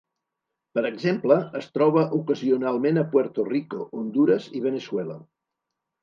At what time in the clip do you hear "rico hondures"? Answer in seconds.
3.49-4.47